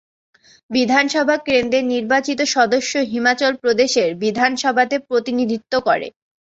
বিধানসভা 0.69 1.35
কেন্দ্রের 1.47 1.85
নির্বাচিত 1.93 2.39
সদস্য 2.55 2.93
হিমাচল 3.11 3.53
প্রদেশের 3.63 4.09
বিধানসভাতে 4.23 4.95
প্রতিনিধিত্ব 5.07 5.73
করে। 5.87 6.07